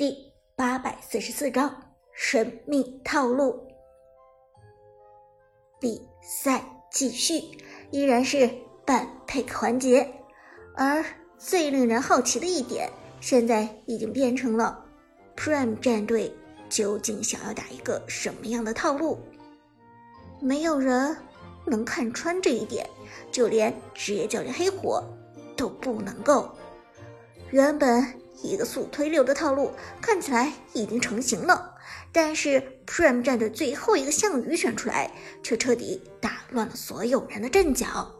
[0.00, 3.68] 第八百四十四章神秘套路。
[5.78, 7.34] 比赛继续，
[7.90, 8.48] 依然是
[8.86, 10.10] 半 pick 环节，
[10.74, 11.04] 而
[11.36, 12.90] 最令人好奇的一点，
[13.20, 14.82] 现在已经变成了
[15.36, 16.34] Prime 战队
[16.70, 19.18] 究竟想要打一个什么样的套路？
[20.40, 21.14] 没有人
[21.66, 22.88] 能看穿这一点，
[23.30, 25.04] 就连职业教练黑火
[25.58, 26.48] 都不能够。
[27.50, 28.18] 原本。
[28.42, 31.74] 一个速推流的套路看起来已经成型了，
[32.12, 35.10] 但是 Prime 战队最后一个项羽选出来，
[35.42, 38.14] 却彻底打乱了所有人的阵脚。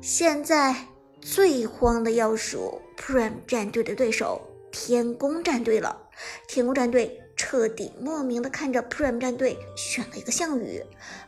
[0.00, 0.74] 现在
[1.20, 4.40] 最慌的要数 Prime 战队的对手
[4.72, 6.08] 天宫战队了。
[6.48, 10.82] 天宫战队彻底莫名的看着 Prime 战队选了一个项羽，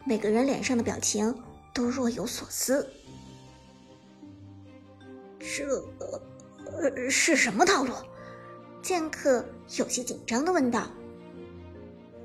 [0.05, 1.35] 每个人脸上的表情
[1.73, 2.91] 都若有所思。
[5.39, 5.83] 这。
[6.73, 7.93] 呃，是什么套路？
[8.81, 9.45] 剑客
[9.77, 10.87] 有些紧张的问道。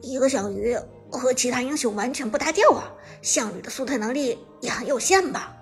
[0.01, 0.77] 一个项羽
[1.11, 2.91] 和其他英雄完全不搭调啊！
[3.21, 5.55] 项羽的速退能力也很有限吧？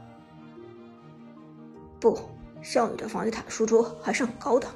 [1.99, 2.19] 不，
[2.61, 4.67] 项羽的防御塔输出还是很高的。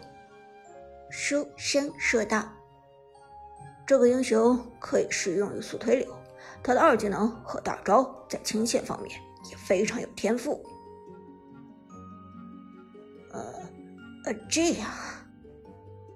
[1.09, 2.47] 书生说道。
[3.86, 6.16] 这个英雄可以适用于速推流，
[6.62, 9.19] 他的二技能和大招在清线方面
[9.50, 10.64] 也非常有天赋。
[14.49, 14.89] 这样，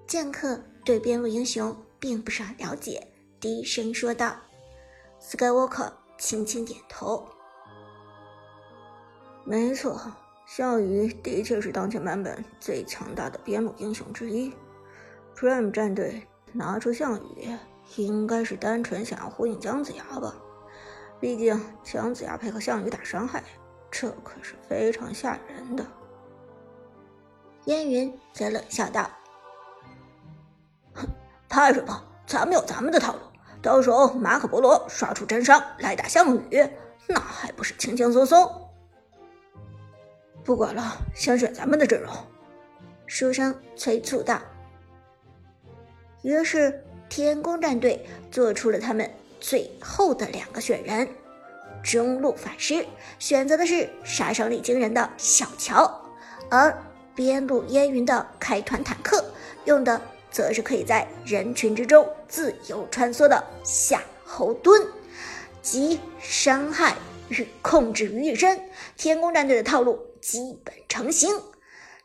[0.06, 3.06] 剑客对边路英雄并不是很了解，
[3.40, 4.36] 低声说道
[5.20, 7.26] ：“Skywalker 轻轻点头，
[9.44, 10.00] 没错，
[10.46, 14.52] 项羽的确是当前版本最强大的边路英雄之一。
[15.34, 17.48] Prime 战队拿出项羽，
[17.96, 20.34] 应该是单纯想要呼应姜子牙吧？
[21.20, 23.42] 毕竟姜子牙配合项羽打伤害，
[23.90, 25.84] 这可是非常吓人的。”
[27.66, 29.08] 烟云则冷笑道
[30.94, 31.08] ：“哼，
[31.48, 32.04] 怕什么？
[32.26, 33.18] 咱们有咱们的套路。
[33.62, 36.68] 到时候马可波罗刷出真伤来打项羽，
[37.06, 38.70] 那还不是轻轻松松？
[40.42, 42.12] 不管了，先选咱们的阵容。”
[43.06, 44.38] 书生催促道。
[46.22, 49.10] 于是天宫战队做出了他们
[49.40, 51.06] 最后的两个选人：
[51.82, 52.86] 中路法师
[53.18, 56.02] 选择的是杀伤力惊人的小乔，
[56.50, 56.76] 而。
[57.14, 59.24] 边路烟云的开团坦克
[59.64, 64.86] 用的则是可以在人群之中自由穿梭的夏侯惇，
[65.62, 66.96] 集伤害
[67.28, 68.60] 与控制于一身。
[68.96, 71.30] 天宫战队的套路基本成型，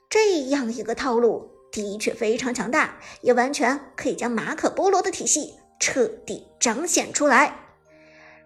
[0.09, 7.56] 这样一个套路的确非常强大，也完全可以将马可波罗的体系彻底彰显出来。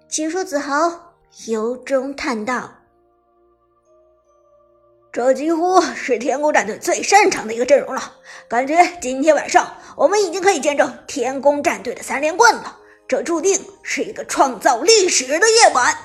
[0.07, 1.15] 解说子豪
[1.47, 2.82] 由衷叹道。
[5.13, 8.01] 这几乎是天宫战队最擅长的一个阵容了，
[8.47, 12.79] 感觉今天晚上我们已经可以见证天宫战队的三连冠了。
[13.07, 15.95] 这注定是一个创造历史的夜晚。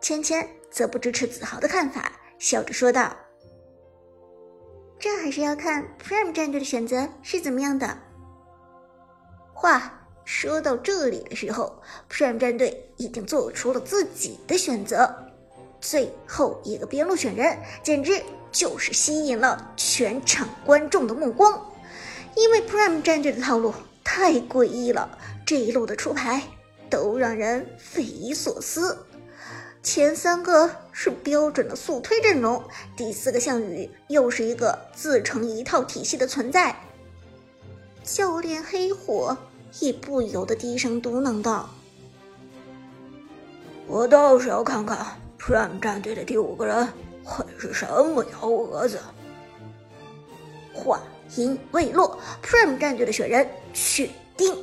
[0.00, 3.16] 芊芊则不支持子豪的看法，笑着说道
[5.00, 7.98] ：“这还是要看 Prime 战队的选择是怎么样的。”
[9.52, 15.12] 话说到这里的时候，Prime 战队已经做出了自己的选择。
[15.82, 18.22] 最后一个边路选人，简直
[18.52, 21.60] 就是吸引了全场观众的目光，
[22.36, 26.40] 因为 Prime 战队的套路太诡异了，这一路的出牌
[26.88, 28.96] 都让人匪夷所思。
[29.82, 32.62] 前三个是标准的速推阵容，
[32.96, 36.76] 第四个项羽又是一个自成一套体系的存在。
[38.04, 39.36] 教练黑火
[39.80, 41.68] 也不由得低声嘟囔道
[43.88, 45.04] ：“我倒是要看看。”
[45.44, 46.88] Prime 战队的第五个人
[47.24, 49.00] 会是什么幺蛾子？
[50.72, 51.02] 话
[51.34, 54.56] 音未落，Prime 战队的选人确定，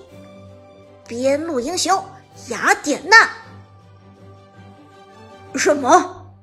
[1.06, 2.02] 边路英雄
[2.48, 3.30] 雅典娜。
[5.54, 6.34] 什么？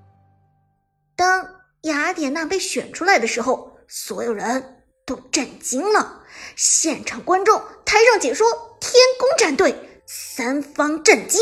[1.16, 1.48] 当
[1.82, 6.24] 雅典娜被选出来的时候，所有人都震惊了。
[6.56, 8.46] 现场观众、台上解说，
[8.80, 9.74] 天宫战队
[10.04, 11.40] 三方震惊。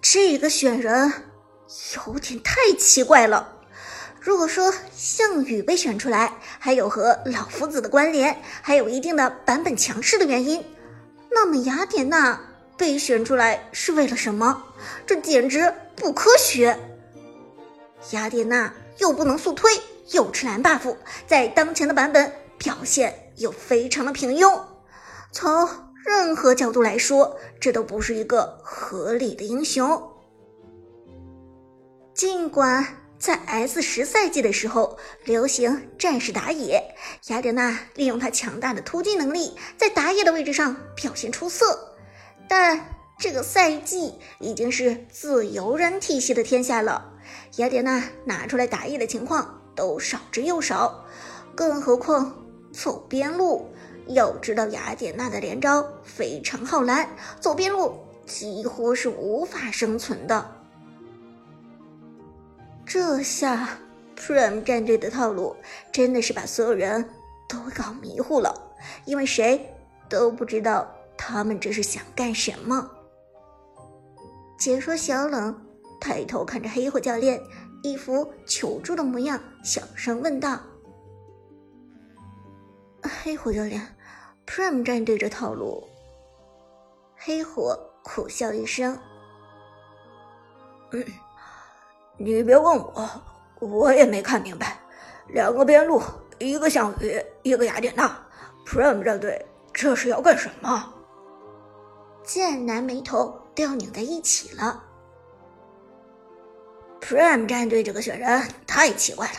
[0.00, 1.25] 这个选人。
[2.06, 3.54] 有点太奇怪了。
[4.20, 10.64] 如果说项羽被选出来，还有和老夫子的关联，还有一定的版本强势的原因，
[11.30, 12.40] 那么雅典娜
[12.76, 14.64] 被选出来是为了什么？
[15.06, 16.76] 这简直不科学。
[18.10, 19.70] 雅典娜又不能速推，
[20.10, 20.96] 又吃蓝 buff，
[21.26, 24.60] 在当前的版本表现又非常的平庸，
[25.30, 25.68] 从
[26.04, 30.15] 任何角度来说，这都不是一个合理的英雄。
[32.16, 34.96] 尽管在 S 十赛季的时候，
[35.26, 36.82] 流行战士打野，
[37.26, 41.94] 雅典娜利用她强大的突击能力，在打野的位置上表现出色。
[42.48, 47.12] 但这个赛季已经是自由人体系的天下了，
[47.56, 51.04] 雅典娜拿出来打野的情况都少之又少，
[51.54, 52.34] 更何况
[52.72, 53.68] 走边路。
[54.06, 57.10] 要知道，雅典娜的连招非常耗蓝，
[57.40, 60.55] 走边路几乎是无法生存的。
[62.98, 63.78] 这下
[64.16, 65.54] ，Prime 战队的套路
[65.92, 67.06] 真的是把所有人
[67.46, 68.72] 都搞迷糊了，
[69.04, 69.70] 因为谁
[70.08, 72.90] 都不知道他们这是想干什么。
[74.58, 75.54] 解说小冷
[76.00, 77.38] 抬头看着黑火教练，
[77.82, 80.58] 一副求助的模样，小声问道
[83.22, 83.94] ：“黑火教练。”
[84.48, 85.86] Prime 战队这套路，
[87.14, 88.98] 黑火苦笑一声：“，
[92.16, 93.08] 你别问我，
[93.60, 94.78] 我也没看明白。
[95.28, 96.02] 两个边路，
[96.38, 98.16] 一个项羽，一个雅典娜
[98.66, 100.92] ，Prime 战队这是要干什么？”
[102.24, 104.82] 剑南眉头都要拧在一起了。
[107.00, 109.38] Prime 战队这个选人太奇怪了，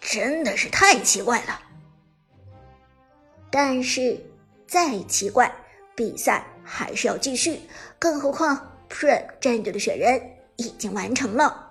[0.00, 1.60] 真的是太奇怪了。
[3.50, 4.20] 但是。
[4.70, 5.50] 再奇怪，
[5.94, 7.58] 比赛还是要继续。
[7.98, 10.20] 更何况，Prime 战队的选人
[10.56, 11.67] 已经完成了。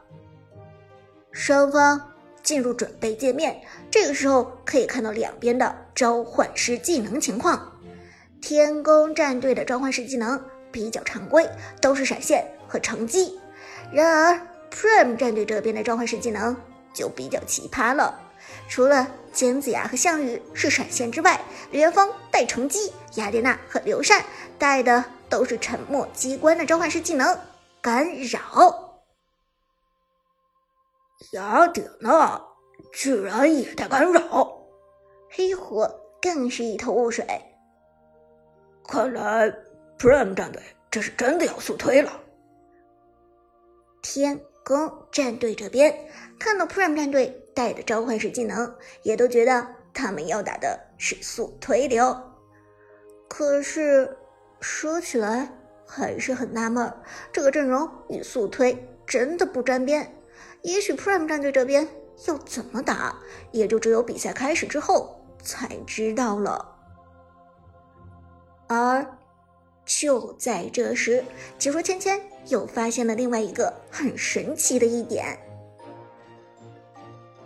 [1.39, 2.01] 双方
[2.41, 3.61] 进入准备界面，
[3.91, 7.73] 这个时候可以看到两边的召唤师技能情况。
[8.41, 11.47] 天宫战队的召唤师技能比较常规，
[11.79, 13.39] 都是闪现和乘机。
[13.93, 14.41] 然而
[14.71, 16.57] ，Prime 战队这边的召唤师技能
[16.91, 18.19] 就比较奇葩了。
[18.67, 21.39] 除了姜子牙和项羽是闪现之外，
[21.69, 24.25] 李元芳带乘机，雅典娜和刘禅
[24.57, 27.37] 带的都是沉默机关的召唤师技能
[27.79, 28.86] 干扰。
[31.31, 32.41] 雅典娜
[32.93, 34.57] 居然也带干扰，
[35.29, 35.89] 黑火
[36.21, 37.25] 更是一头雾水。
[38.87, 39.53] 看来
[39.97, 42.11] Prime 战队这是真的要速推了。
[44.01, 45.93] 天宫战队这边
[46.39, 47.43] 看到 Prime 战队。
[47.57, 48.71] 带的召唤师技能，
[49.01, 52.15] 也都觉得他们要打的是速推流。
[53.27, 54.15] 可是
[54.61, 55.51] 说起来
[55.87, 56.93] 还是很纳闷，
[57.33, 58.77] 这个阵容与速推
[59.07, 60.07] 真的不沾边。
[60.61, 61.87] 也许 Prime 战队这边
[62.27, 63.15] 要怎么打，
[63.51, 66.75] 也就只有比赛开始之后才知道了。
[68.67, 69.17] 而
[69.85, 71.23] 就在这时，
[71.57, 75.39] 解说芊芊又发现了另外一个很神奇的一点。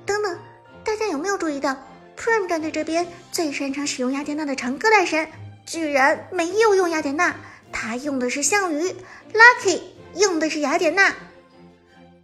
[0.05, 0.39] 等等，
[0.83, 1.77] 大家有没有注意到
[2.17, 5.27] ，Prime 战队这边最擅长使用雅典娜的长歌大神，
[5.65, 7.35] 居然没有用雅典娜，
[7.71, 8.95] 他用的是项羽
[9.31, 9.81] ；Lucky
[10.15, 11.13] 用的是雅典娜。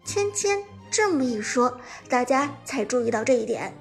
[0.08, 3.74] 芊芊这么一说，大家才注意到这一点。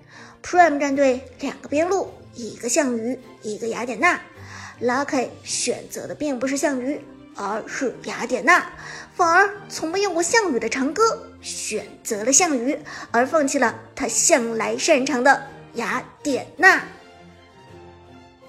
[0.42, 4.20] Prime 战队两个边路，一个项羽，一个雅典娜
[4.82, 7.00] ，Lucky 选择的并不是项羽。
[7.38, 8.72] 而是雅典娜，
[9.14, 11.02] 反而从没用过项羽的长歌，
[11.42, 12.78] 选择了项羽，
[13.10, 16.82] 而放弃了他向来擅长的雅典娜。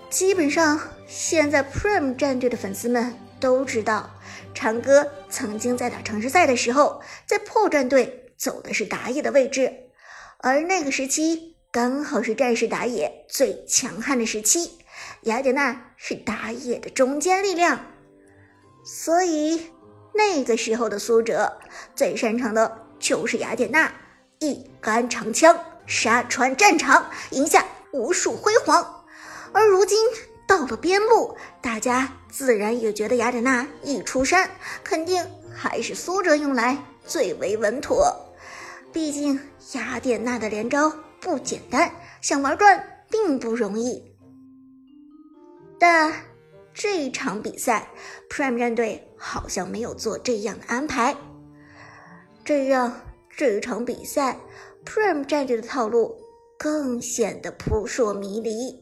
[0.10, 4.10] 基本上，现在 Prime 战队的粉丝们都知道，
[4.54, 9.74] 长歌曾经在打城市赛的时候，在破战队走的是打野的位置，
[10.40, 14.80] 而那个时期刚好是战士打野最强悍的时期，
[15.22, 17.80] 雅典娜是打野的中坚力量。
[18.84, 19.72] 所以
[20.14, 21.58] 那个时候的苏哲
[21.96, 23.92] 最擅长的就是雅典娜，
[24.40, 29.06] 一杆长枪杀穿战场，赢下无数辉煌。
[29.52, 29.98] 而如今
[30.48, 34.48] 到了边路，大家自然也觉得雅典娜一出山，
[34.84, 38.16] 肯定还是苏哲用来最为稳妥。
[38.94, 39.40] 毕竟
[39.74, 41.92] 雅典娜的连招不简单，
[42.22, 44.16] 想玩转并不容易。
[45.80, 46.14] 但。
[46.80, 47.90] 这一场比赛
[48.30, 51.18] ，Prime 战队好像没有做这样的安排，
[52.46, 53.02] 这让
[53.36, 54.38] 这场比赛
[54.86, 56.16] Prime 战队的套路
[56.56, 58.80] 更显得扑朔迷离。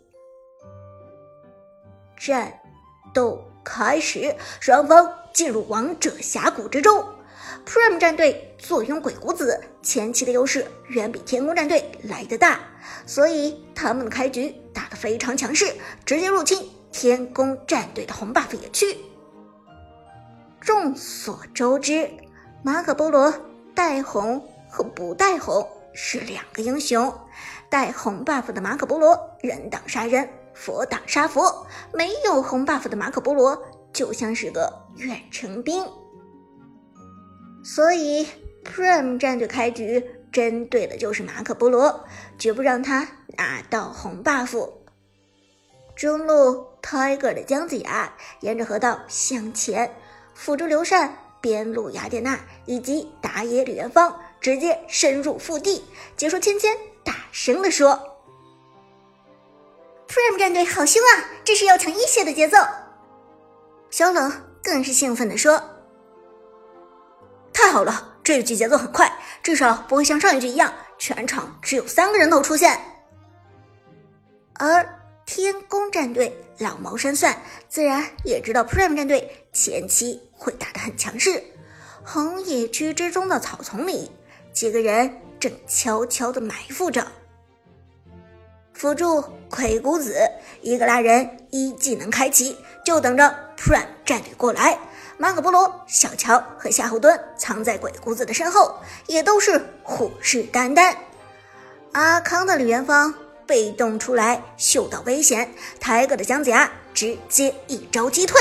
[2.18, 2.60] 战
[3.16, 7.04] 斗开始，双方进入王者峡谷之中。
[7.66, 12.60] Prime 战队坐拥鬼谷子，前期的优势远比天宫战队来的大，
[13.08, 15.74] 所以他们的开局打得非常强势，
[16.06, 16.70] 直接入侵。
[16.92, 18.98] 天宫战队的红 buff 野区。
[20.62, 22.10] 众所周知，
[22.64, 23.34] 马可波罗
[23.74, 27.14] 带红和不带红是两个英雄。
[27.70, 33.62] 带红 buff 的马可波罗，人挡杀人，佛挡杀佛；没有红 buff 的马可波罗，
[33.94, 35.86] 就像是个远程兵。
[37.64, 38.26] 所以
[38.64, 42.06] ，Prime 战队开局针对的就是马可波罗，
[42.40, 43.08] 绝不让他
[43.38, 44.72] 拿到红 buff。
[45.96, 49.96] 中路 Tiger 的姜子牙沿着河道向前，
[50.34, 55.84] 辅助刘禅，边路雅典娜以及打野李元芳直接深入腹地。
[56.18, 58.15] 解说芊芊大声地说
[60.08, 62.58] ：“Prime 战队好凶啊，这是要抢一血的节奏。”
[63.92, 64.32] 小冷
[64.64, 65.62] 更是兴奋地说
[67.54, 69.12] ：“太好了，这一局节奏很快，
[69.44, 72.80] 至少不会像上一局一样，全场只有三个人头出现。”
[74.60, 74.88] 而。
[75.28, 77.36] 天宫战队老谋深算，
[77.68, 81.44] 自然也知道 Prime 战队前期会打得很强势。
[82.04, 84.12] 红野区之中的草丛里，
[84.54, 87.08] 几个人正悄悄地埋伏着。
[88.86, 90.16] 辅助鬼谷子
[90.62, 94.78] 一个拉人一技能开启，就等着 Prime 战队过来。
[95.18, 98.76] 马可波罗、小乔和夏侯惇藏在鬼谷子的身后，
[99.08, 100.96] 也都是虎视眈眈。
[101.94, 103.12] 阿康的李元芳。
[103.48, 108.40] 被动出来，嗅到危险，抬个的姜子牙直接一招击退。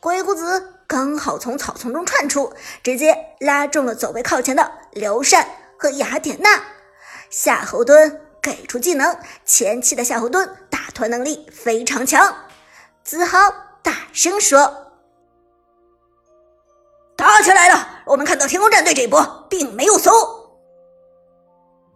[0.00, 5.46] 鬼谷子刚好从草丛中窜出，直接拉中了走位靠前的刘禅
[5.78, 6.60] 和雅典娜。
[7.28, 12.36] 夏侯惇给出技能，前期的夏侯惇打团能力非常强。
[13.02, 13.38] 子豪
[13.82, 14.92] 大声说
[17.16, 18.02] ：“打起来了！
[18.04, 20.12] 我们看到天空战队这一波并没有怂，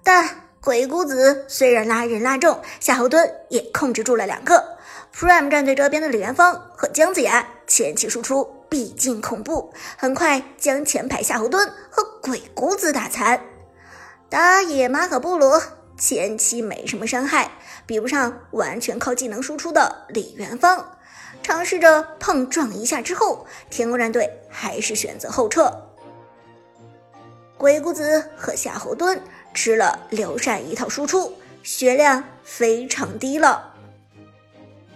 [0.03, 4.77] 但……”鬼谷子虽然拉人拉中，夏侯惇也控制住了两个。
[5.15, 13.41] Prime 战队这边的李元芳和姜子牙前期输出毕竟恐怖，很快将前排夏侯惇和鬼谷子打残。
[14.29, 15.63] 打野马可波罗
[15.99, 17.51] 前期没什么伤害，
[17.85, 20.97] 比不上完全靠技能输出的李元芳。
[21.43, 25.71] 尝试着碰撞一下之后，天空战队还是选择后撤。
[27.57, 29.19] 鬼谷子和夏侯惇。
[29.55, 31.33] 吃了刘禅一套输出，
[31.65, 33.75] 血量非常低了。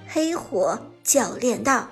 [0.06, 1.88] 黑火教练道：“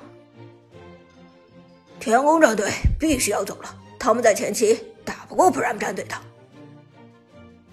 [1.99, 6.15] 天宫战队必须要走了，他们在前期打不过 Prime 战队的。”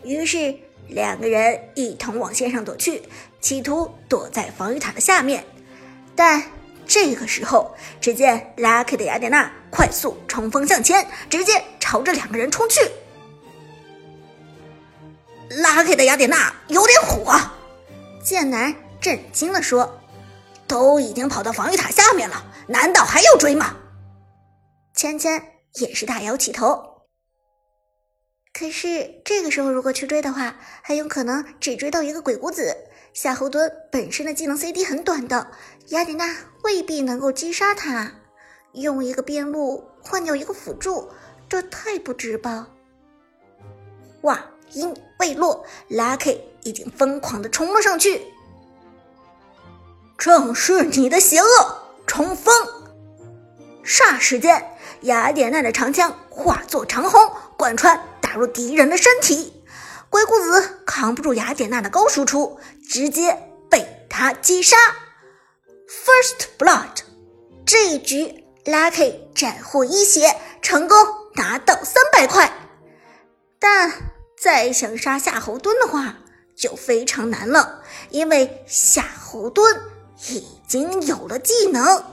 [0.04, 3.04] 于是两个人一同往线上躲去，
[3.42, 5.44] 企图躲在防御塔的下面。
[6.16, 6.44] 但
[6.86, 12.80] 这个时候，只见 Lucky 的雅典娜快速冲锋向前，直接朝着两个人冲去。
[15.50, 17.40] 拉开的雅典娜有点火，
[18.24, 20.00] 剑南震惊地说
[20.68, 23.76] ：“都已经跑到防御塔下面了，难道还要追吗？”
[24.94, 25.42] 芊芊
[25.76, 26.97] 也是大摇起头。
[28.58, 32.76] 可是这个时候如果去追的话，很有可能只追到一个鬼谷子。
[33.14, 35.52] 夏侯惇本身的技能 CD 很短的，
[35.90, 38.12] 雅典娜未必能够击杀他。
[38.74, 41.08] 用一个边路换掉一个辅助，
[41.48, 42.68] 这太不值吧？
[44.22, 44.44] 哇！
[44.74, 48.22] 音未落，Lucky 已经疯狂的冲了上去。
[50.18, 51.48] 正是你的邪恶
[52.08, 52.54] 冲锋！
[53.86, 54.72] 霎时间，
[55.02, 57.98] 雅典娜的长枪化作长虹，贯穿
[58.38, 59.62] 入敌人的身体。
[60.10, 64.78] 鬼谷子扛不住雅典娜的高输出，直接被他击杀。
[65.88, 67.00] First Blood，
[67.66, 70.98] 这一局 Lucky 斩获一血，成功
[71.36, 72.54] 拿到三百块，
[73.60, 73.92] 但。
[74.40, 76.18] 再想杀夏侯惇的话，
[76.56, 79.80] 就非常难了，因为夏侯惇
[80.30, 82.04] 已经有了技能。